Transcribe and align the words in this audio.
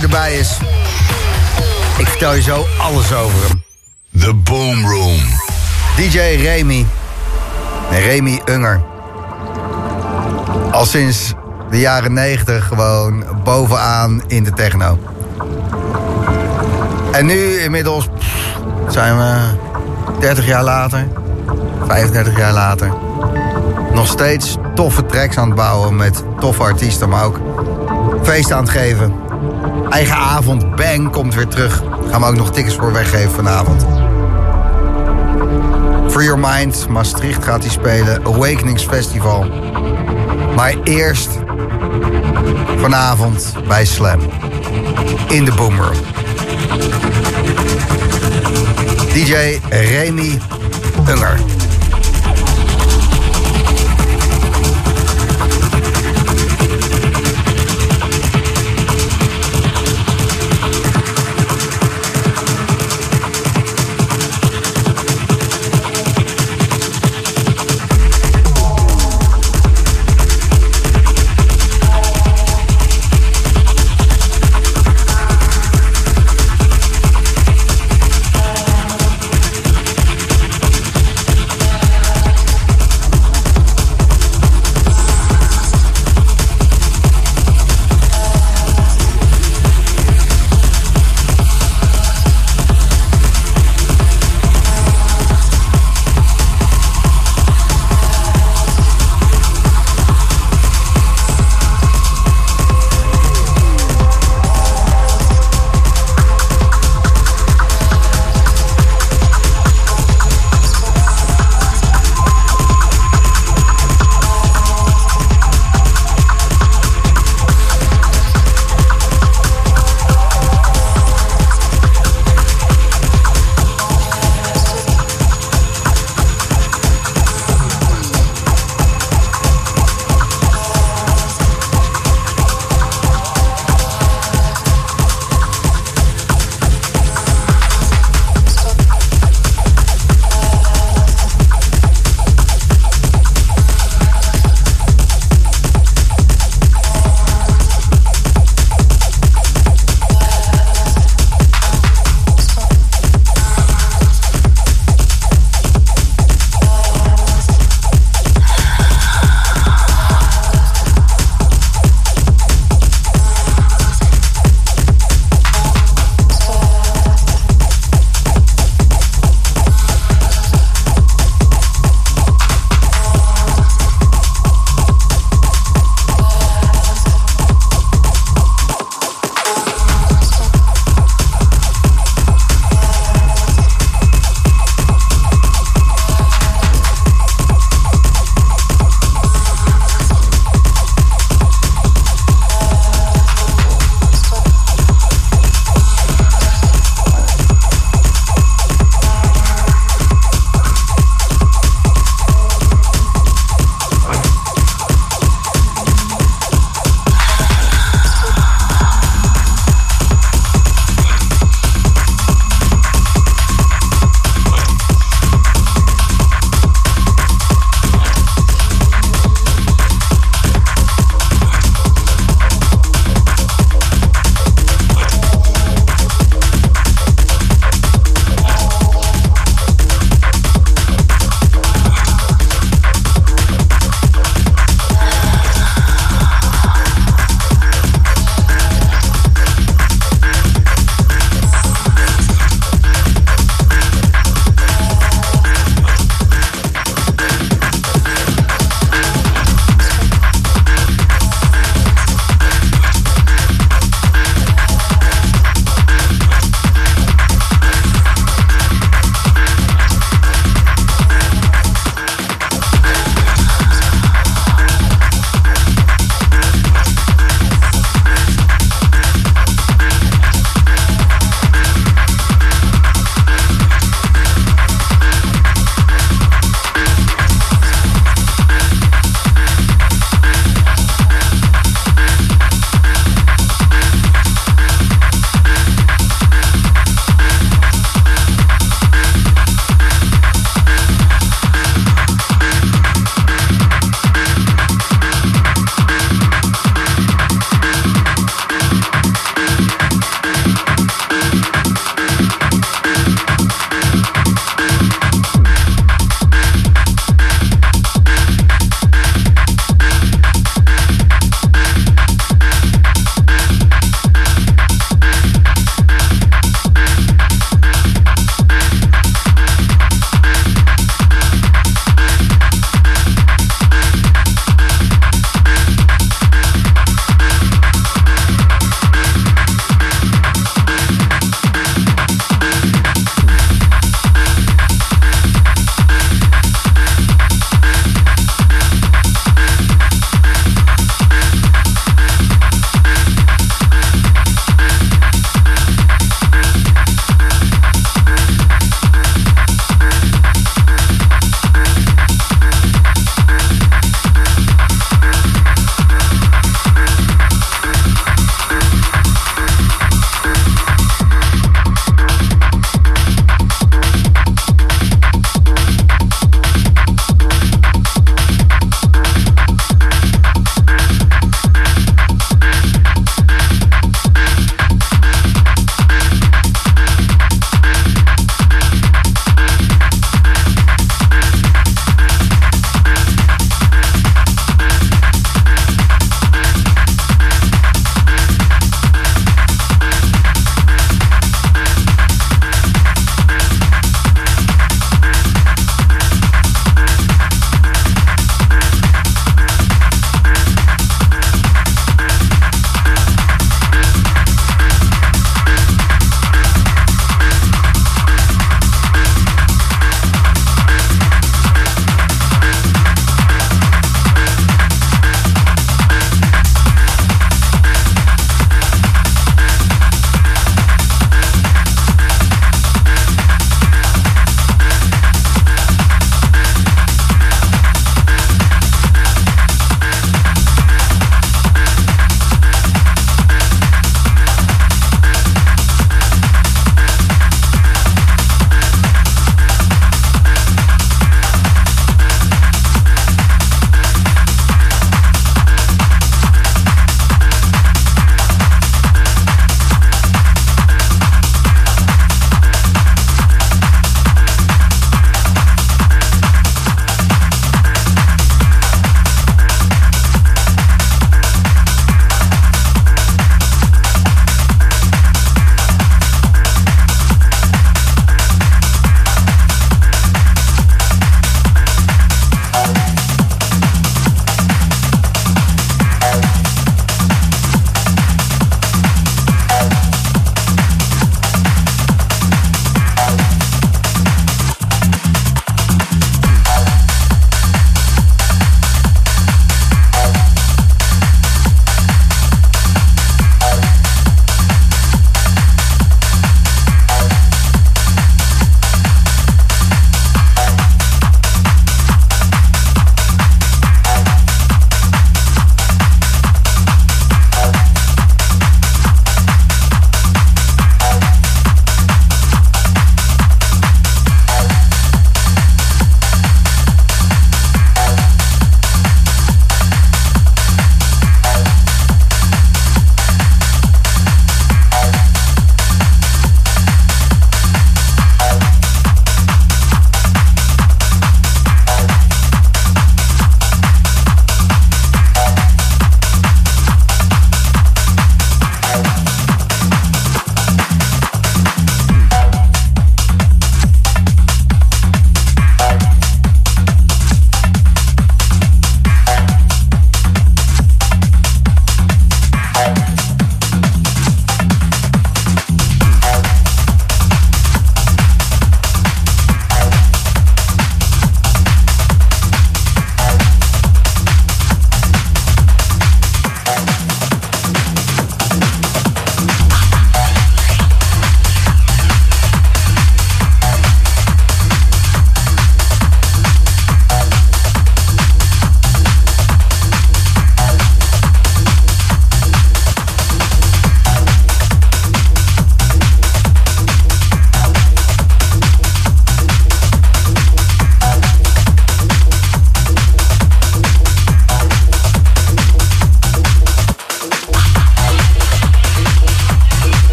hij 0.00 0.06
erbij 0.06 0.38
is. 0.38 0.58
Ik 1.98 2.06
vertel 2.06 2.34
je 2.34 2.42
zo 2.42 2.66
alles 2.78 3.12
over 3.12 3.48
hem. 3.48 3.62
The 4.20 4.34
Boom 4.34 4.86
Room. 4.86 5.20
DJ 5.96 6.18
Remy. 6.18 6.86
Remy 7.90 8.40
Unger. 8.44 8.80
Al 10.70 10.84
sinds 10.84 11.34
de 11.70 11.78
jaren 11.78 12.12
90 12.12 12.66
gewoon 12.66 13.24
bovenaan 13.44 14.22
in 14.26 14.44
de 14.44 14.52
techno. 14.52 14.98
En 17.12 17.26
nu 17.26 17.60
inmiddels 17.60 18.08
zijn 18.88 19.16
we 19.16 19.36
30 20.20 20.46
jaar 20.46 20.64
later, 20.64 21.08
35 21.86 22.36
jaar 22.36 22.52
later. 22.52 22.92
Nog 23.94 24.06
steeds 24.06 24.56
toffe 24.74 25.06
tracks 25.06 25.36
aan 25.36 25.46
het 25.46 25.56
bouwen 25.56 25.96
met 25.96 26.24
toffe 26.40 26.62
artiesten, 26.62 27.08
maar 27.08 27.24
ook 27.24 27.40
feest 28.22 28.52
aan 28.52 28.62
het 28.62 28.70
geven. 28.70 29.27
Eigen 29.90 30.16
avond, 30.16 30.76
Bang, 30.76 31.10
komt 31.10 31.34
weer 31.34 31.48
terug. 31.48 31.82
Gaan 32.10 32.20
we 32.20 32.26
ook 32.26 32.36
nog 32.36 32.50
tickets 32.52 32.74
voor 32.76 32.92
weggeven 32.92 33.30
vanavond. 33.30 33.86
Free 36.10 36.24
Your 36.24 36.38
Mind, 36.38 36.88
Maastricht 36.88 37.44
gaat 37.44 37.62
hij 37.62 37.70
spelen. 37.70 38.26
Awakenings 38.26 38.84
Festival. 38.84 39.46
Maar 40.54 40.74
eerst 40.84 41.30
vanavond 42.76 43.54
bij 43.68 43.84
Slam. 43.84 44.20
In 45.28 45.44
de 45.44 45.52
Boomer. 45.52 45.90
DJ 49.12 49.60
Remy 49.70 50.38
Unger. 51.08 51.40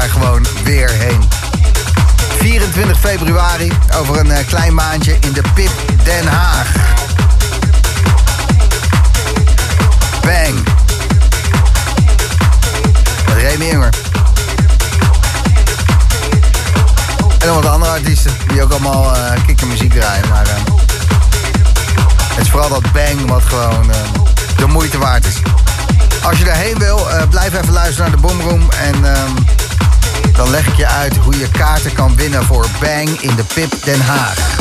Daar 0.00 0.08
gewoon 0.08 0.46
weer 0.64 0.90
heen. 0.90 1.28
24 2.38 2.98
februari, 2.98 3.72
over 3.96 4.18
een 4.18 4.26
uh, 4.26 4.36
klein 4.46 4.74
maandje 4.74 5.16
in 5.20 5.32
de 5.32 5.42
Pip 5.54 5.70
Den 6.04 6.26
Haag. 6.26 6.72
Bang! 10.20 10.64
Met 13.26 13.36
Remy. 13.36 13.70
En 13.70 13.90
nog 17.46 17.54
wat 17.54 17.66
andere 17.66 17.92
artiesten 17.92 18.32
die 18.46 18.62
ook 18.62 18.70
allemaal 18.70 19.16
uh, 19.16 19.30
kikkermuziek 19.46 19.92
draaien. 19.92 20.28
Maar 20.28 20.46
uh, 20.46 20.52
het 22.34 22.44
is 22.44 22.50
vooral 22.50 22.68
dat 22.68 22.92
bang 22.92 23.28
wat 23.28 23.42
gewoon 23.42 23.90
de 24.56 24.66
moeite 24.66 24.98
waard 24.98 25.26
is. 25.26 25.36
Als 26.22 26.38
je 26.38 26.44
daarheen 26.44 26.78
wil, 26.78 27.06
blijf 27.30 27.54
even 27.54 27.72
luisteren 27.72 28.10
naar 28.10 28.20
de 28.20 28.26
Boomroom. 28.26 28.70
En 28.70 29.14
ehm, 29.14 29.30
dan 30.36 30.50
leg 30.50 30.66
ik 30.66 30.76
je 30.76 30.86
uit 30.86 31.16
hoe 31.16 31.38
je 31.38 31.48
kaarten 31.48 31.92
kan 31.92 32.16
winnen 32.16 32.44
voor 32.44 32.66
Bang 32.80 33.08
in 33.20 33.36
de 33.36 33.44
Pip 33.54 33.84
Den 33.84 34.00
Haag. 34.00 34.53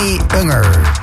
Benny 0.00 0.18
Unger. 0.32 0.99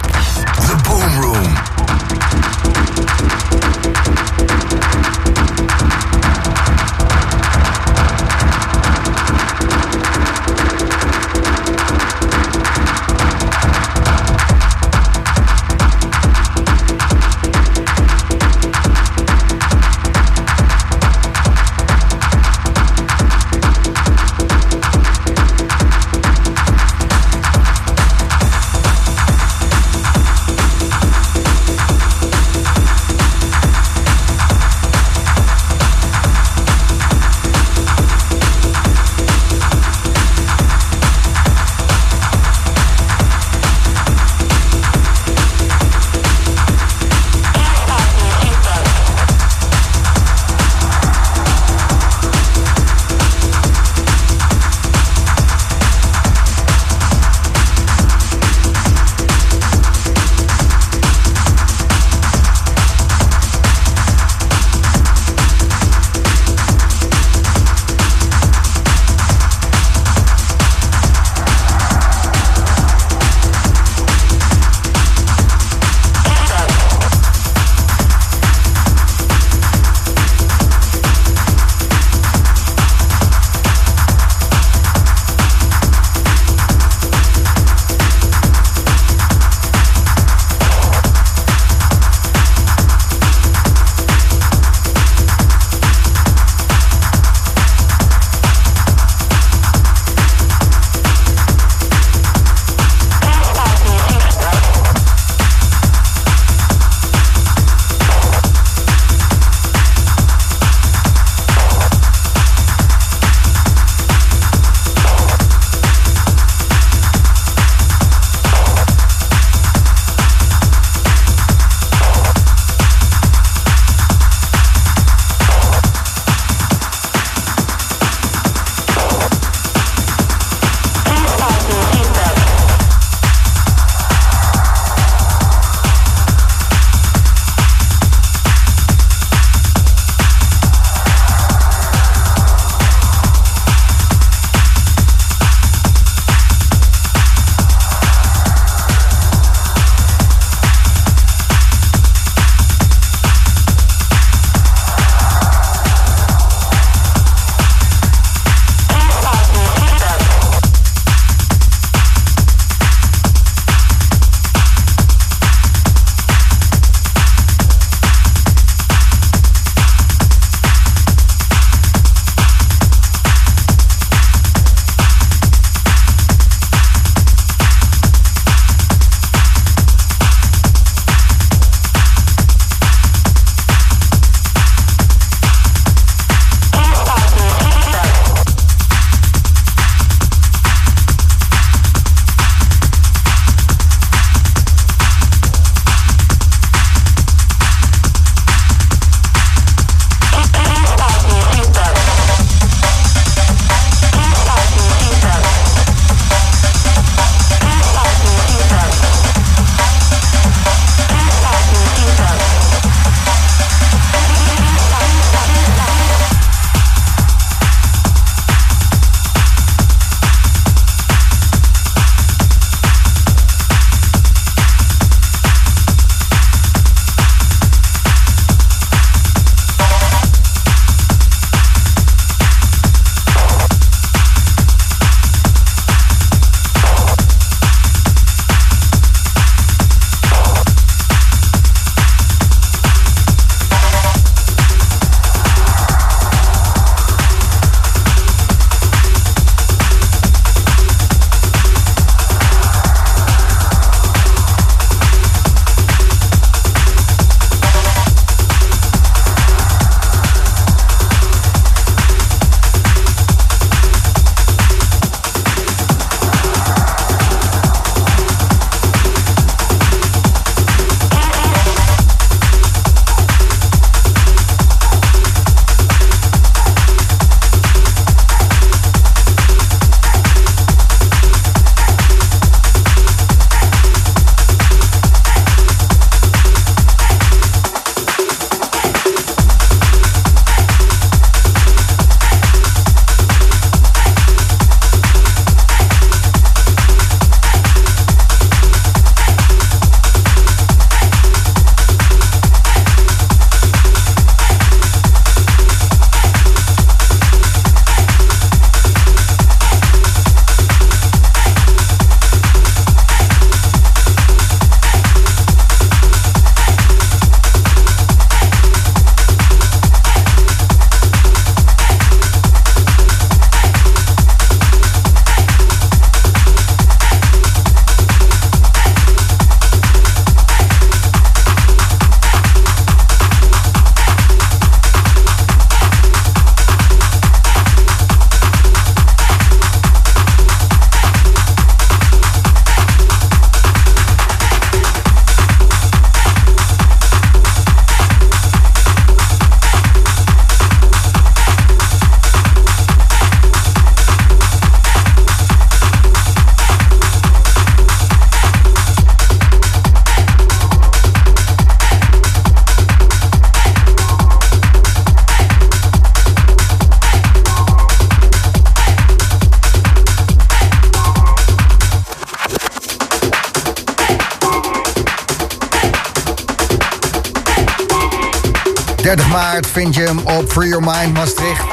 Vind 379.84 379.96
je 379.96 380.02
hem 380.02 380.20
op 380.20 380.52
Free 380.52 380.68
Your 380.68 380.84
Mind 380.84 381.14
Maastricht. 381.14 381.64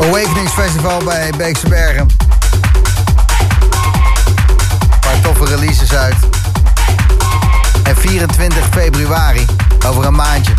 Awakenings 0.00 0.52
Festival 0.52 1.04
bij 1.04 1.32
Beekse 1.36 1.68
Bergen. 1.68 2.08
Een 4.90 5.00
paar 5.00 5.20
toffe 5.22 5.44
releases 5.44 5.94
uit. 5.94 6.16
En 7.82 7.96
24 7.96 8.66
februari, 8.70 9.44
over 9.86 10.04
een 10.04 10.14
maandje, 10.14 10.52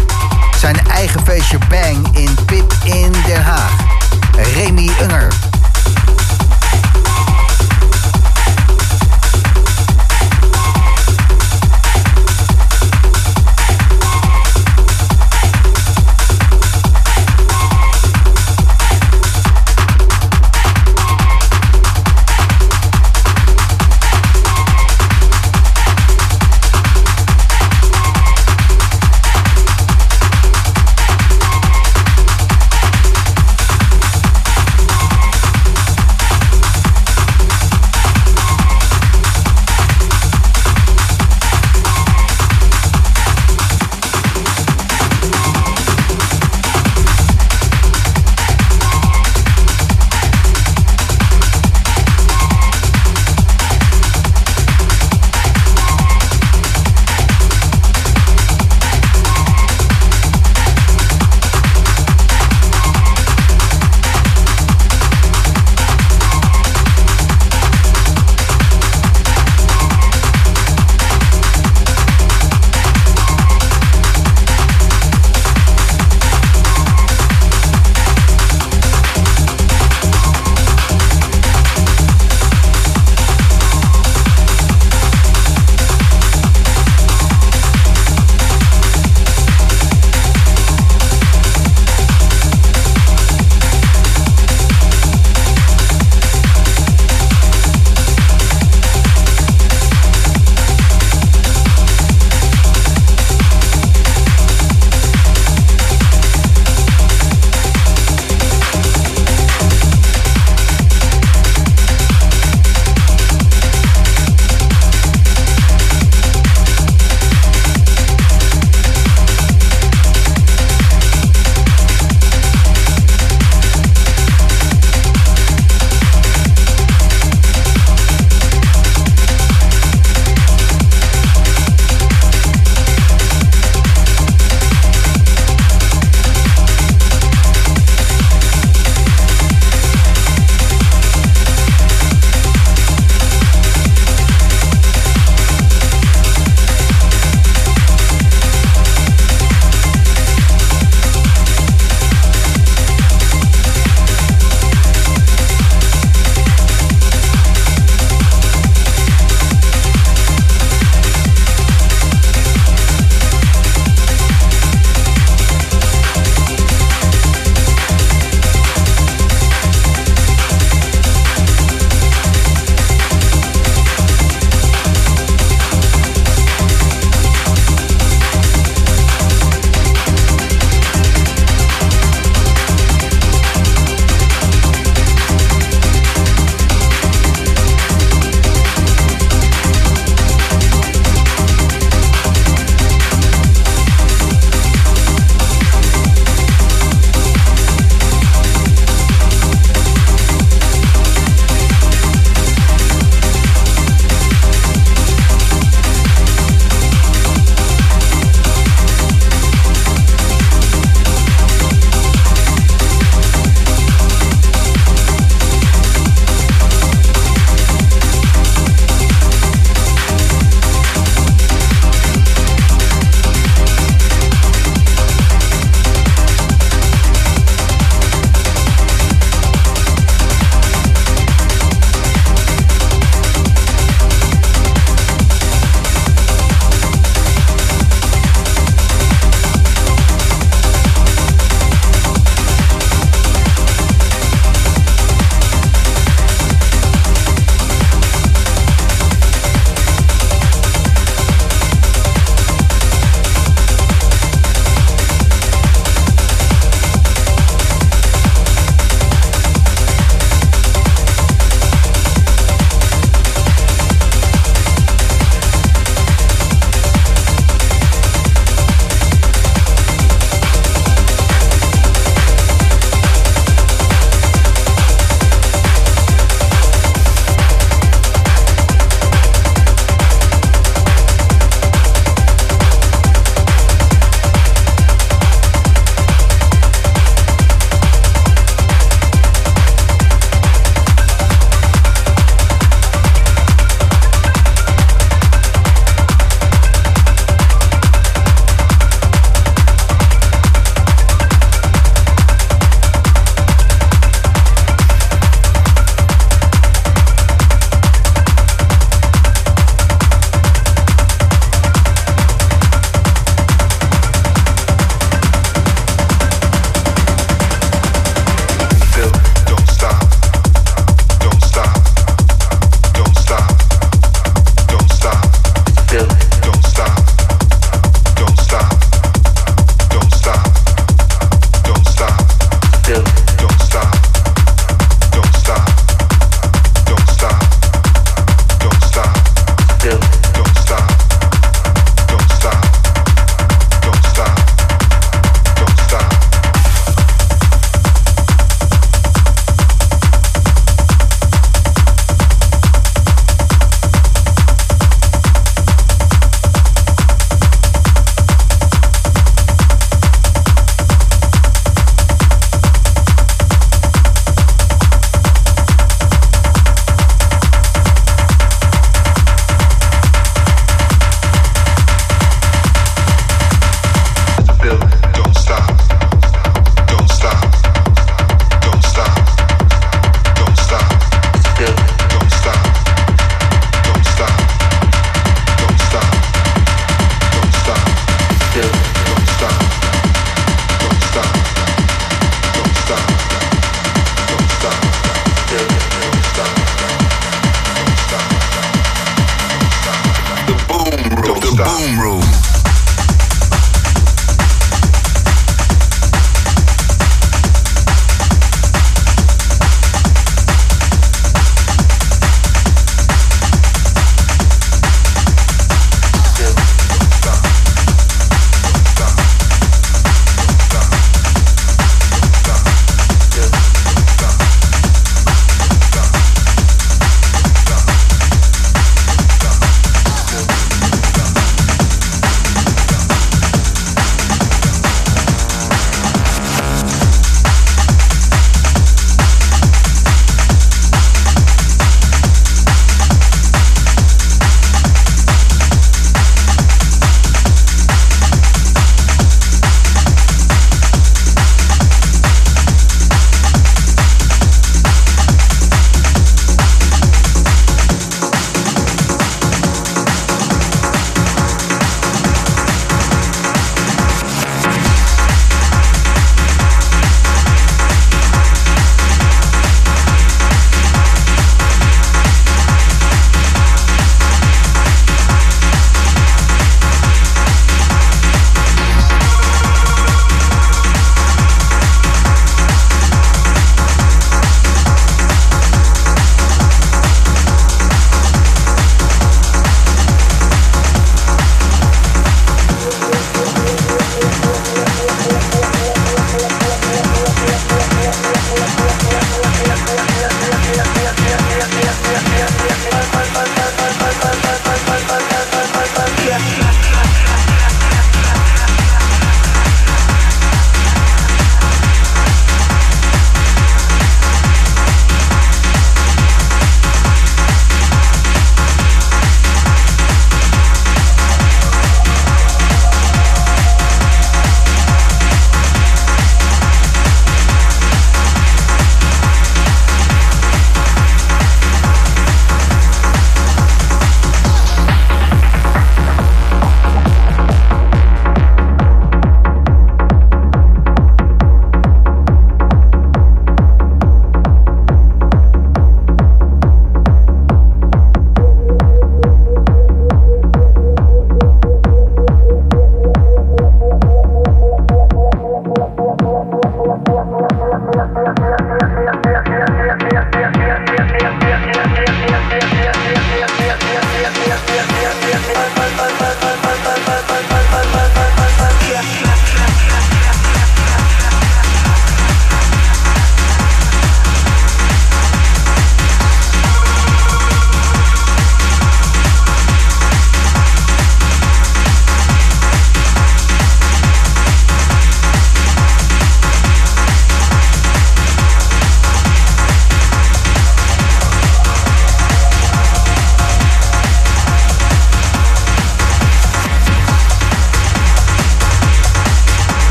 zijn 0.59 0.87
eigen 0.87 1.21
feestje 1.25 1.57
Bang 1.69 2.17
in 2.17 2.35
Pip 2.45 2.73
in 2.83 3.11
Den 3.25 3.43
Haag. 3.43 3.71
Remy 4.53 4.89
Unger. 5.01 5.46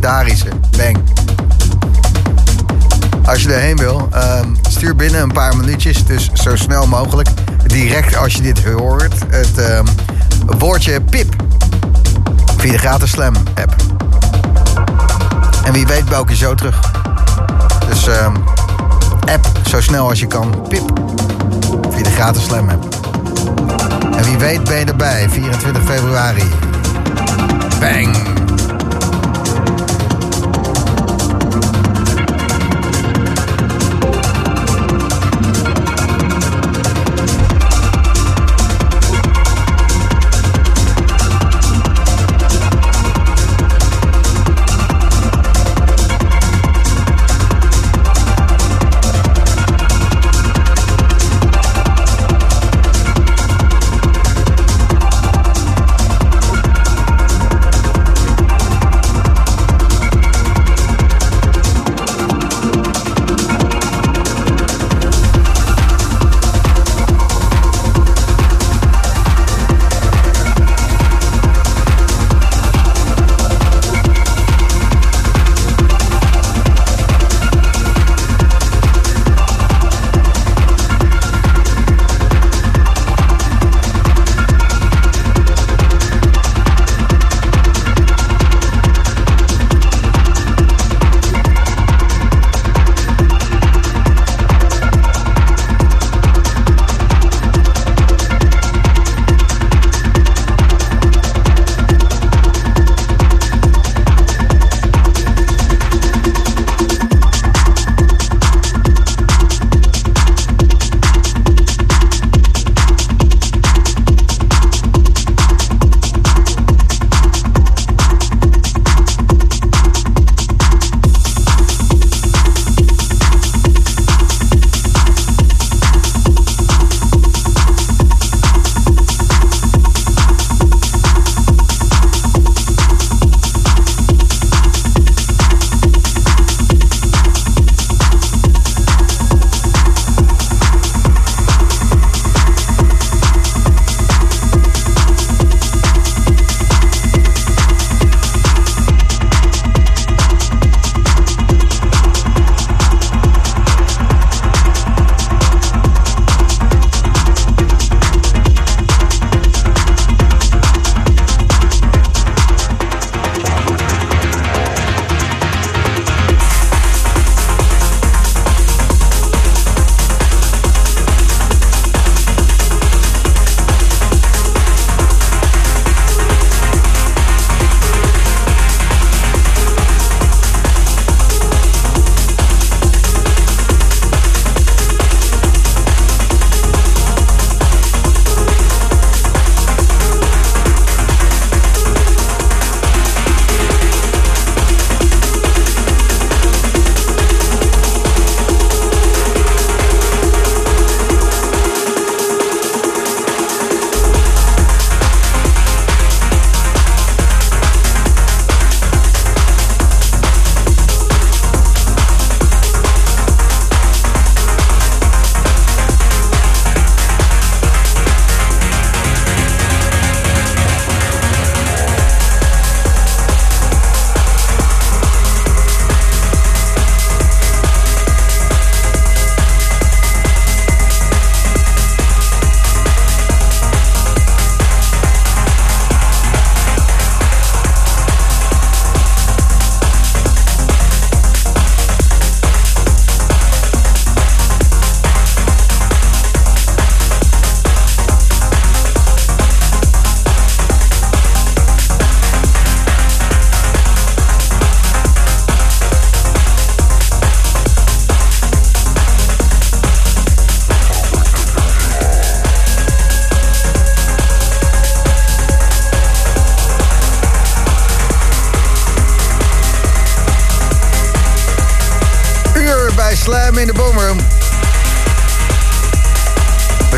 legendarische. 0.00 0.48
Bang. 0.76 0.98
Als 3.24 3.42
je 3.42 3.52
erheen 3.52 3.76
wil, 3.76 4.08
ehm, 4.12 4.54
stuur 4.68 4.96
binnen 4.96 5.22
een 5.22 5.32
paar 5.32 5.56
minuutjes. 5.56 6.06
Dus 6.06 6.30
zo 6.32 6.56
snel 6.56 6.86
mogelijk. 6.86 7.28
Direct 7.66 8.16
als 8.16 8.34
je 8.34 8.42
dit 8.42 8.64
hoort. 8.64 9.14
Het 9.28 9.58
ehm, 9.58 9.86
woordje 10.58 11.00
pip. 11.00 11.34
Via 12.56 12.72
de 12.72 12.78
gratis 12.78 13.10
slam 13.10 13.34
app. 13.54 13.74
En 15.64 15.72
wie 15.72 15.86
weet 15.86 16.04
bouw 16.04 16.22
ik 16.22 16.28
je 16.28 16.36
zo 16.36 16.54
terug. 16.54 16.80
Dus 17.88 18.06
ehm, 18.06 18.34
app 19.32 19.50
zo 19.68 19.80
snel 19.80 20.08
als 20.08 20.20
je 20.20 20.26
kan. 20.26 20.66
Pip. 20.68 20.92
Via 21.90 22.02
de 22.02 22.10
gratis 22.10 22.44
slam 22.44 22.68
app. 22.68 22.84
En 24.16 24.24
wie 24.24 24.38
weet 24.38 24.64
ben 24.64 24.78
je 24.78 24.84
erbij. 24.84 25.28
24 25.30 25.82
februari. 25.84 26.44
Bang. 27.80 28.39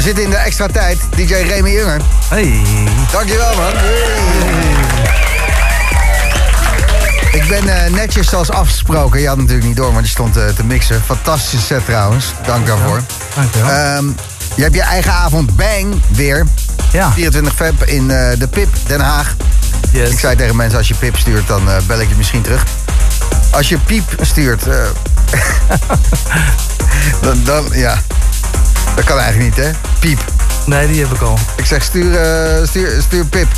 We 0.02 0.08
zitten 0.08 0.24
in 0.24 0.30
de 0.30 0.36
extra 0.36 0.66
tijd. 0.66 0.98
DJ 1.16 1.34
Remy 1.34 1.76
Unger. 1.76 2.00
Hey. 2.28 2.62
Dankjewel, 3.12 3.56
man. 3.56 3.72
Hey. 3.74 4.74
Ik 7.32 7.48
ben 7.48 7.84
eh, 7.84 7.92
netjes 7.92 8.28
zoals 8.28 8.50
afgesproken. 8.50 9.20
Je 9.20 9.28
had 9.28 9.36
natuurlijk 9.36 9.66
niet 9.66 9.76
door, 9.76 9.92
maar 9.92 10.02
die 10.02 10.10
stond 10.10 10.36
eh, 10.36 10.48
te 10.48 10.64
mixen. 10.64 11.02
Fantastische 11.02 11.66
set 11.66 11.84
trouwens. 11.84 12.32
Dank 12.46 12.66
daarvoor. 12.66 13.00
Dankjewel. 13.34 13.70
Ehm, 13.70 14.04
je 14.54 14.62
hebt 14.62 14.74
je 14.74 14.82
eigen 14.82 15.12
avond 15.12 15.56
Bang 15.56 16.02
weer. 16.08 16.46
ja. 16.92 17.12
24 17.12 17.54
feb 17.54 17.84
in 17.84 18.10
eh, 18.10 18.38
de 18.38 18.48
Pip, 18.48 18.68
Den 18.86 19.00
Haag. 19.00 19.36
Yes. 19.90 20.10
Ik 20.10 20.18
zei 20.18 20.36
tegen 20.36 20.56
mensen, 20.56 20.78
als 20.78 20.88
je 20.88 20.94
Pip 20.94 21.16
stuurt, 21.16 21.46
dan 21.46 21.62
bel 21.86 22.00
ik 22.00 22.08
je 22.08 22.14
misschien 22.14 22.42
terug. 22.42 22.64
Als 23.50 23.68
je 23.68 23.78
Piep 23.78 24.14
stuurt, 24.20 24.62
dan, 27.22 27.44
dan, 27.44 27.68
ja, 27.72 27.98
dat 28.94 29.04
kan 29.04 29.18
eigenlijk 29.18 29.56
niet, 29.56 29.64
hè? 29.64 29.70
Piep. 29.98 30.18
Nee, 30.66 30.86
die 30.86 31.02
heb 31.02 31.12
ik 31.12 31.20
al. 31.20 31.38
Ik 31.56 31.66
zeg, 31.66 31.82
stuur, 31.82 32.14
eh, 32.14 32.66
stuur, 32.66 33.02
stuur 33.02 33.24
Pip. 33.24 33.48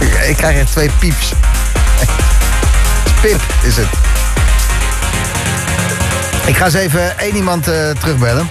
Ik, 0.00 0.14
ik 0.14 0.36
krijg 0.36 0.58
echt 0.58 0.70
twee 0.70 0.90
pieps. 0.98 1.32
Pip 3.22 3.40
is 3.62 3.76
het. 3.76 3.88
Ik 6.46 6.56
ga 6.56 6.64
eens 6.64 6.74
even 6.74 7.18
één 7.18 7.36
iemand 7.36 7.68
eh, 7.68 7.90
terugbellen. 7.90 8.48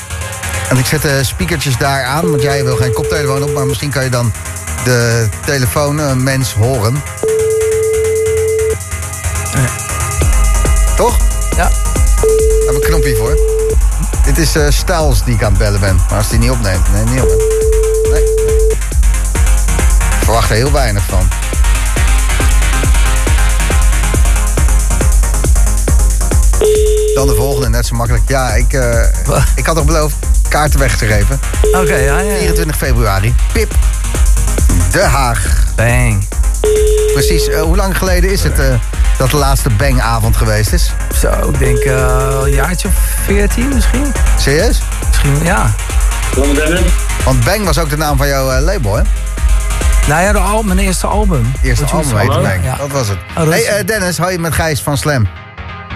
En 0.69 0.77
ik 0.77 0.85
zet 0.85 1.01
de 1.01 1.23
speakertjes 1.23 1.77
daar 1.77 2.03
aan, 2.03 2.29
want 2.29 2.41
jij 2.41 2.63
wil 2.63 2.75
geen 2.75 2.93
koptelefoon 2.93 3.43
op, 3.43 3.53
maar 3.53 3.65
misschien 3.65 3.89
kan 3.89 4.03
je 4.03 4.09
dan 4.09 4.33
de 4.83 5.27
telefoonmens 5.45 6.53
horen. 6.53 7.03
Toch? 10.95 11.17
Ja. 11.55 11.55
Daar 11.55 11.69
heb 12.65 12.75
ik 12.75 12.83
een 12.83 12.89
knopje 12.89 13.15
voor. 13.15 13.52
Dit 14.33 14.55
is 14.55 14.77
Styles 14.77 15.23
die 15.23 15.33
ik 15.33 15.43
aan 15.43 15.49
het 15.49 15.57
bellen 15.59 15.79
ben. 15.79 15.95
Maar 15.95 16.17
als 16.17 16.29
die 16.29 16.39
niet 16.39 16.49
opneemt, 16.49 16.91
nee, 16.93 17.03
niet 17.03 17.21
op. 17.21 17.27
Nee. 18.11 18.23
Ik 20.19 20.23
verwacht 20.23 20.49
er 20.49 20.55
heel 20.55 20.71
weinig 20.71 21.03
van. 21.03 21.27
Dan 27.15 27.27
de 27.27 27.33
volgende, 27.35 27.69
net 27.69 27.85
zo 27.85 27.95
makkelijk. 27.95 28.23
Ja, 28.27 28.53
ik, 28.53 28.73
eh, 28.73 29.05
ik 29.55 29.65
had 29.65 29.75
toch 29.75 29.85
beloofd 29.85 30.15
kaarten 30.49 30.79
weg 30.79 30.97
te 30.97 31.05
geven. 31.05 31.39
Oké, 31.61 31.95
ja, 31.95 32.19
ja, 32.19 32.31
ja. 32.31 32.37
24 32.37 32.77
februari. 32.77 33.35
Pip. 33.53 33.75
De 34.91 35.01
Haag. 35.01 35.65
Bang. 35.75 36.27
Precies, 37.13 37.47
eh, 37.47 37.61
hoe 37.61 37.75
lang 37.75 37.97
geleden 37.97 38.31
is 38.31 38.43
het 38.43 38.59
dat 39.17 39.29
de 39.29 39.37
laatste 39.37 39.69
bangavond 39.69 40.37
geweest 40.37 40.73
is? 40.73 40.91
Zo, 41.19 41.49
ik 41.49 41.59
denk 41.59 41.77
eh, 41.77 42.39
een 42.43 42.51
jaartje 42.51 42.87
of 42.87 42.93
14 43.25 43.67
misschien. 43.73 44.13
Serieus? 44.37 44.81
Misschien, 45.07 45.43
ja. 45.43 45.73
Want 47.25 47.43
Bang 47.45 47.65
was 47.65 47.77
ook 47.77 47.89
de 47.89 47.97
naam 47.97 48.17
van 48.17 48.27
jouw 48.27 48.51
eh, 48.51 48.61
label, 48.63 48.95
hè? 48.95 49.03
Nou 50.07 50.21
ja, 50.21 50.31
de 50.31 50.39
al, 50.39 50.63
mijn 50.63 50.79
eerste 50.79 51.07
album. 51.07 51.51
Eerste 51.61 51.85
je 51.85 51.91
album 51.91 52.17
heette 52.17 52.39
Bang. 52.39 52.63
Ja. 52.63 52.75
Dat 52.75 52.91
was 52.91 53.07
het. 53.07 53.17
Oh, 53.29 53.35
dat 53.35 53.53
hey 53.53 53.67
eh, 53.67 53.85
Dennis, 53.85 54.17
hoi 54.17 54.37
met 54.37 54.53
Gijs 54.53 54.81
van 54.81 54.97
Slam. 54.97 55.27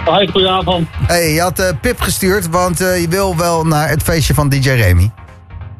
Hoi, 0.04 0.28
goedenavond. 0.28 0.88
Hey, 1.06 1.32
je 1.32 1.40
had 1.40 1.58
eh, 1.58 1.68
Pip 1.80 2.00
gestuurd, 2.00 2.48
want 2.48 2.80
eh, 2.80 3.00
je 3.00 3.08
wil 3.08 3.36
wel 3.36 3.64
naar 3.64 3.88
het 3.88 4.02
feestje 4.02 4.34
van 4.34 4.48
DJ 4.48 4.68
Remy. 4.68 5.10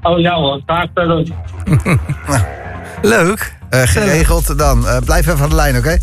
Oh 0.02 0.18
ja 0.18 0.34
hoor, 0.34 0.60
graag 0.66 0.86
verder. 0.94 1.26
Leuk. 3.02 3.56
Eh, 3.70 3.82
geregeld 3.82 4.58
dan. 4.58 4.88
Eh, 4.88 4.96
blijf 5.04 5.26
even 5.26 5.42
aan 5.42 5.48
de 5.48 5.54
lijn, 5.54 5.76
oké? 5.76 5.98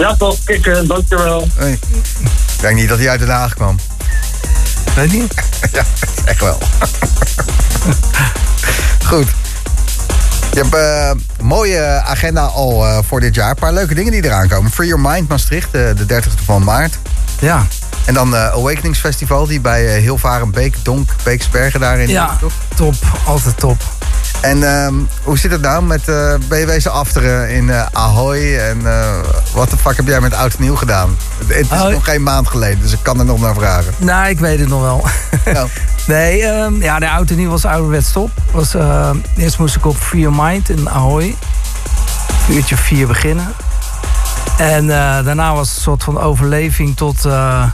Ja 0.00 0.16
toch, 0.16 0.36
kijk, 0.44 0.66
eh, 0.66 0.88
dankjewel. 0.88 1.48
Hey. 1.54 1.72
Ik 1.72 2.60
denk 2.60 2.76
niet 2.76 2.88
dat 2.88 2.98
hij 2.98 3.08
uit 3.08 3.20
Den 3.20 3.28
Haag 3.28 3.54
kwam. 3.54 3.76
Weet 4.94 5.12
niet? 5.12 5.34
ja, 5.72 5.82
echt 6.24 6.40
wel. 6.40 6.58
Goed. 9.10 9.26
Je 10.52 10.60
hebt 10.60 10.74
eh, 10.74 11.10
een 11.38 11.46
mooie 11.46 12.02
agenda 12.04 12.42
al 12.42 12.86
eh, 12.86 12.98
voor 13.06 13.20
dit 13.20 13.34
jaar. 13.34 13.50
Een 13.50 13.56
paar 13.56 13.72
leuke 13.72 13.94
dingen 13.94 14.12
die 14.12 14.24
eraan 14.24 14.48
komen. 14.48 14.70
Free 14.70 14.88
Your 14.88 15.02
Mind 15.10 15.28
Maastricht, 15.28 15.74
eh, 15.74 15.80
de 15.96 16.06
30e 16.06 16.44
van 16.44 16.64
maart. 16.64 16.98
Ja. 17.40 17.66
En 18.04 18.14
dan 18.14 18.34
eh 18.34 18.48
Awakenings 18.48 18.98
Festival, 18.98 19.46
die 19.46 19.60
bij 19.60 19.96
uh, 19.96 20.02
Hilvarenbeek, 20.02 20.74
Donk, 20.82 21.10
Beeksbergen 21.22 21.80
daarin. 21.80 22.08
Ja, 22.08 22.38
top. 22.74 22.94
Altijd 23.24 23.58
top. 23.58 23.82
En 24.40 24.62
ehm, 24.62 24.94
hoe 25.22 25.38
zit 25.38 25.50
het 25.50 25.60
nou 25.60 25.82
met 25.82 26.00
uh, 26.08 26.34
je 26.48 26.66
wezen 26.66 26.92
afteren 26.92 27.50
in 27.50 27.64
uh, 27.64 27.86
Ahoy? 27.92 28.56
En 28.56 28.80
uh, 28.80 29.10
wat 29.54 29.70
de 29.70 29.76
fuck 29.76 29.96
heb 29.96 30.06
jij 30.06 30.20
met 30.20 30.34
Oud 30.34 30.54
en 30.54 30.62
Nieuw 30.62 30.76
gedaan? 30.76 31.16
Het 31.46 31.56
is 31.56 31.70
Ahoy. 31.70 31.92
nog 31.92 32.04
geen 32.04 32.22
maand 32.22 32.48
geleden, 32.48 32.80
dus 32.80 32.92
ik 32.92 32.98
kan 33.02 33.18
er 33.18 33.24
nog 33.24 33.40
naar 33.40 33.54
vragen. 33.54 33.94
Nou, 33.98 34.28
ik 34.28 34.38
weet 34.38 34.58
het 34.58 34.68
nog 34.68 34.80
wel. 34.80 35.04
Nou, 35.52 35.68
Nee, 36.06 36.42
ehm, 36.42 36.82
ja, 36.82 36.98
de 36.98 37.06
auto 37.06 37.34
nieuw 37.34 37.50
was 37.50 37.64
ouderwets 37.64 38.12
top. 38.12 38.30
Was, 38.52 38.74
eerst 39.36 39.58
moest 39.58 39.76
ik 39.76 39.86
op 39.86 39.96
Free 39.96 40.28
Mind 40.30 40.68
in 40.68 40.90
Ahoy. 40.90 41.36
Uurtje 42.48 42.76
vier 42.76 43.06
beginnen. 43.06 43.54
En 44.60 44.90
eh, 44.90 45.24
daarna 45.24 45.54
was 45.54 45.68
het 45.68 45.76
een 45.76 45.82
soort 45.82 46.04
van 46.04 46.18
overleving 46.20 46.96
tot 46.96 47.24
eh, 47.24 47.64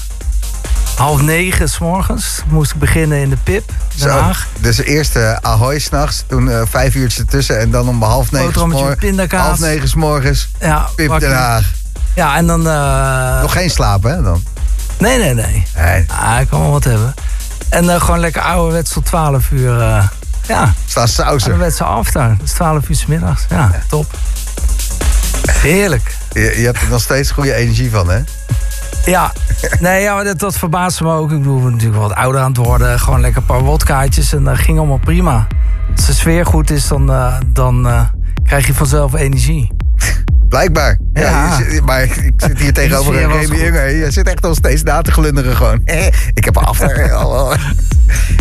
half 0.97 1.20
negen 1.20 1.68
s 1.68 1.78
morgens. 1.78 2.42
Moest 2.49 2.72
ik 2.72 2.78
beginnen 2.78 3.18
in 3.18 3.30
de 3.30 3.36
Pip, 3.42 3.66
Den 3.68 3.99
zo. 3.99 4.09
Haag. 4.09 4.47
Dus 4.61 4.78
eerst 4.78 5.16
uh, 5.16 5.36
Ahoy 5.40 5.78
s'nachts, 5.78 6.24
toen 6.26 6.47
uh, 6.49 6.61
vijf 6.68 6.94
uurtjes 6.94 7.18
ertussen 7.20 7.59
en 7.61 7.70
dan 7.70 7.88
om 7.88 8.03
half 8.03 8.30
negen 8.32 8.97
pindakaas. 8.99 9.47
half 9.47 9.59
negen 9.59 9.88
s 9.88 9.94
morgens. 9.94 10.49
Ja, 10.61 10.88
Pip 10.97 11.09
wakker. 11.09 11.28
Den 11.28 11.38
Haag. 11.38 11.72
Ja, 12.14 12.36
en 12.36 12.47
dan... 12.47 12.68
eh, 12.68 13.40
Nog 13.40 13.53
geen 13.53 13.70
slapen, 13.70 14.11
hè 14.16 14.22
dan? 14.22 14.42
Nee, 14.99 15.18
nee, 15.18 15.34
nee. 15.34 15.64
Nee, 15.76 16.05
Ah, 16.09 16.40
ik 16.40 16.49
kan 16.49 16.61
wel 16.61 16.70
wat 16.70 16.84
hebben. 16.84 17.14
En 17.68 17.90
eh, 17.90 18.01
gewoon 18.01 18.20
lekker 18.20 18.42
ouderwets 18.42 18.92
tot 18.92 19.05
12 19.05 19.51
uur. 19.51 19.80
eh, 19.80 20.09
ja, 20.49 20.74
staan 20.86 21.09
sausen. 21.09 21.51
ouderwetse 21.51 21.84
after. 21.84 22.36
Dus 22.40 22.51
12 22.53 22.88
uur 22.88 22.97
's 22.97 23.07
middags. 23.07 23.42
Ja, 23.49 23.70
top. 23.88 24.07
Heerlijk. 25.51 26.14
Je, 26.32 26.40
je 26.40 26.64
hebt 26.64 26.80
er 26.82 26.88
nog 26.88 27.01
steeds 27.01 27.30
goede 27.30 27.55
energie 27.55 27.90
van, 27.90 28.11
hè? 28.11 28.20
Ja, 29.05 29.32
nee, 29.80 30.03
ja, 30.03 30.14
maar 30.14 30.24
dat, 30.24 30.38
dat 30.38 30.57
verbaasde 30.59 31.05
me 31.05 31.11
ook. 31.12 31.30
Ik 31.30 31.38
bedoel, 31.38 31.55
we 31.55 31.61
zijn 31.61 31.72
natuurlijk 31.72 32.01
wat 32.01 32.14
ouder 32.14 32.40
aan 32.40 32.49
het 32.49 32.57
worden. 32.57 33.01
Gewoon 33.01 33.20
lekker 33.20 33.40
een 33.40 33.47
paar 33.47 33.61
wodkaartjes 33.62 34.32
en 34.32 34.44
dat 34.44 34.59
ging 34.59 34.78
allemaal 34.78 34.99
prima. 34.99 35.47
Als 35.97 36.07
de 36.07 36.12
sfeer 36.12 36.47
goed 36.47 36.70
is, 36.70 36.88
dan, 36.88 37.11
eh, 37.12 37.34
dan 37.47 37.86
eh, 37.88 38.01
krijg 38.44 38.66
je 38.66 38.74
vanzelf 38.74 39.14
energie. 39.14 39.72
Blijkbaar. 40.49 40.99
Ja. 41.12 41.22
Ja. 41.22 41.59
je 41.59 41.70
zit- 41.70 41.84
maar 41.86 42.03
ik 42.03 42.32
zit 42.36 42.59
hier 42.59 42.72
tegenover 42.82 43.22
een 43.22 43.30
Remy. 43.40 43.66
Unger. 43.66 43.90
Je 43.97 44.11
zit 44.11 44.28
echt 44.28 44.44
al 44.44 44.55
steeds 44.55 44.82
na 44.82 45.03
te 45.03 45.12
glunderen 45.12 45.57
gewoon. 45.57 45.80
ik 46.34 46.44
heb 46.44 46.57
after. 46.57 47.05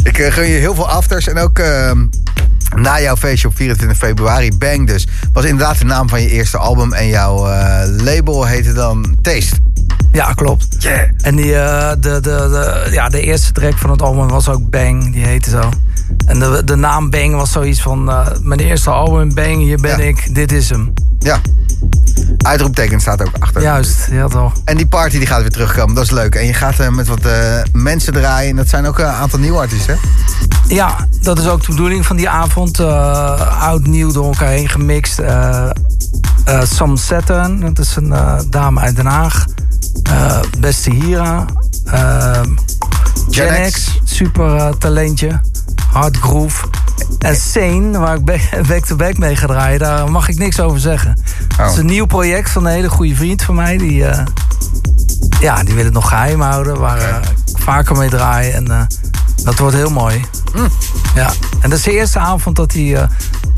Ik 0.03 0.17
eh, 0.17 0.31
gun 0.33 0.47
je 0.47 0.57
heel 0.57 0.75
veel 0.75 0.89
afters. 0.89 1.27
En 1.27 1.37
ook 1.37 1.59
eh, 1.59 1.91
na 2.75 3.01
jouw 3.01 3.15
feestje 3.15 3.47
op 3.47 3.55
24 3.55 3.97
februari, 3.97 4.57
Bang 4.57 4.87
dus. 4.87 5.07
Was 5.33 5.45
inderdaad 5.45 5.77
de 5.77 5.85
naam 5.85 6.09
van 6.09 6.21
je 6.21 6.29
eerste 6.29 6.57
album. 6.57 6.93
En 6.93 7.07
jouw 7.07 7.47
eh, 7.47 7.87
label 8.03 8.45
heette 8.45 8.73
dan 8.73 9.17
Taste. 9.21 9.55
Ja, 10.15 10.33
klopt. 10.33 10.75
Yeah. 10.79 11.09
En 11.21 11.35
die, 11.35 11.55
eh, 11.55 11.89
de, 11.89 11.99
de, 11.99 12.19
de, 12.21 12.87
ja, 12.91 13.09
de 13.09 13.21
eerste 13.21 13.51
track 13.51 13.77
van 13.77 13.89
het 13.89 14.01
album 14.01 14.27
was 14.27 14.49
ook 14.49 14.69
Bang, 14.69 15.13
die 15.13 15.25
heette 15.25 15.49
zo. 15.49 15.69
En 16.25 16.39
de, 16.39 16.61
de 16.65 16.75
naam 16.75 17.09
Bang 17.09 17.35
was 17.35 17.51
zoiets 17.51 17.81
van... 17.81 18.09
eh, 18.09 18.27
mijn 18.41 18.59
eerste 18.59 18.89
album, 18.89 19.33
Bang, 19.33 19.55
hier 19.57 19.77
ben 19.81 19.97
Ja. 19.97 20.03
ik, 20.03 20.35
dit 20.35 20.51
is 20.51 20.69
hem. 20.69 20.93
Ja. 21.19 21.39
Uitroepteken 22.37 22.99
staat 22.99 23.21
ook 23.21 23.33
achter. 23.39 23.61
Juist, 23.61 24.07
ja 24.11 24.27
toch. 24.27 24.53
En 24.65 24.77
die 24.77 24.87
party 24.87 25.17
die 25.17 25.27
gaat 25.27 25.41
weer 25.41 25.51
terugkomen, 25.51 25.95
dat 25.95 26.03
is 26.03 26.11
leuk. 26.11 26.35
En 26.35 26.45
je 26.45 26.53
gaat 26.53 26.79
eh, 26.79 26.89
met 26.89 27.07
wat 27.07 27.19
eh, 27.25 27.57
mensen 27.71 28.13
draaien. 28.13 28.49
En 28.49 28.55
dat 28.55 28.67
zijn 28.69 28.85
ook 28.85 28.99
een 28.99 29.05
aantal 29.05 29.39
nieuwe 29.39 29.57
artiesten. 29.59 29.97
hè? 29.97 30.73
Ja, 30.75 31.07
dat 31.21 31.39
is 31.39 31.47
ook 31.47 31.61
de 31.65 31.71
bedoeling 31.71 32.05
van 32.05 32.15
die 32.15 32.29
avond. 32.29 32.79
eh, 32.79 33.61
oud-nieuw 33.63 34.11
door 34.11 34.25
elkaar 34.25 34.49
heen 34.49 34.69
gemixt. 34.69 35.21
Sam 36.63 36.97
Saturn, 36.97 37.59
dat 37.59 37.79
is 37.79 37.95
een 37.95 38.13
dame 38.49 38.79
uit 38.79 38.95
Den 38.95 39.05
Haag. 39.05 39.45
Beste 40.59 40.89
Hira. 40.93 41.45
Eh 41.85 42.41
Gen 43.29 43.71
X. 43.71 43.99
Super 44.03 44.55
eh, 44.55 44.69
talentje. 44.69 45.41
Hard 45.91 46.17
groove. 46.17 46.65
En 47.19 47.35
Sane, 47.35 47.99
waar 47.99 48.15
ik 48.15 48.25
back- 48.31 48.67
back-to-back 48.67 49.17
mee 49.17 49.35
ga 49.35 49.47
draaien, 49.47 49.79
daar 49.79 50.11
mag 50.11 50.29
ik 50.29 50.37
niks 50.37 50.59
over 50.59 50.79
zeggen. 50.79 51.21
Het 51.57 51.71
is 51.71 51.77
een 51.77 51.85
nieuw 51.85 52.05
project 52.05 52.49
van 52.49 52.65
een 52.65 52.71
hele 52.71 52.89
goede 52.89 53.15
vriend 53.15 53.43
van 53.43 53.55
mij. 53.55 53.77
Die, 53.77 54.05
eh, 54.05 54.25
ja, 55.39 55.63
die 55.63 55.75
wil 55.75 55.83
het 55.83 55.93
nog 55.93 56.07
geheim 56.09 56.41
houden, 56.41 56.79
waar 56.79 56.97
eh, 56.99 57.15
ik 57.45 57.61
vaker 57.61 57.95
mee 57.97 58.09
draai. 58.09 58.51
En 58.51 58.87
dat 59.45 59.59
wordt 59.59 59.75
heel 59.75 59.89
mooi. 59.89 60.25
Ja, 61.15 61.33
en 61.59 61.69
dat 61.69 61.79
is 61.79 61.85
de 61.85 61.91
eerste 61.91 62.19
avond 62.19 62.55
dat 62.55 62.73
hij 62.73 62.95
eh, 62.95 63.07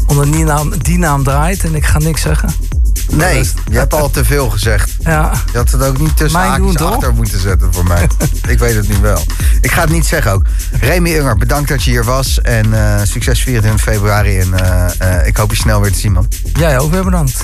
onder 0.07 0.31
die 0.31 0.43
naam, 0.43 0.77
die 0.77 0.97
naam 0.97 1.23
draait. 1.23 1.63
En 1.63 1.75
ik 1.75 1.85
ga 1.85 1.97
niks 1.97 2.21
zeggen. 2.21 2.49
Nee, 3.11 3.49
je 3.71 3.77
hebt 3.77 3.93
al 3.93 4.09
te 4.09 4.25
veel 4.25 4.49
gezegd. 4.49 4.95
Ja, 4.99 5.31
Je 5.51 5.57
had 5.57 5.71
het 5.71 5.83
ook 5.83 5.97
niet 5.97 6.17
tussen 6.17 6.39
Mijn 6.39 6.51
haakjes 6.51 6.73
doen, 6.75 6.93
achter 6.93 7.13
moeten 7.13 7.39
zetten 7.39 7.73
voor 7.73 7.83
mij. 7.83 8.07
ik 8.47 8.59
weet 8.59 8.75
het 8.75 8.87
nu 8.87 8.95
wel. 9.01 9.21
Ik 9.61 9.71
ga 9.71 9.81
het 9.81 9.89
niet 9.89 10.05
zeggen 10.05 10.31
ook. 10.31 10.43
Remy 10.79 11.15
Unger, 11.15 11.37
bedankt 11.37 11.69
dat 11.69 11.83
je 11.83 11.89
hier 11.89 12.03
was. 12.03 12.41
En 12.41 12.73
eh, 12.73 13.01
succes 13.03 13.43
24 13.43 13.81
februari. 13.81 14.39
En 14.39 14.53
eh, 14.99 15.27
ik 15.27 15.37
hoop 15.37 15.49
je 15.49 15.57
snel 15.57 15.81
weer 15.81 15.91
te 15.91 15.99
zien, 15.99 16.11
man. 16.11 16.27
jij 16.53 16.79
ook 16.79 16.91
weer 16.91 17.03
bedankt. 17.03 17.43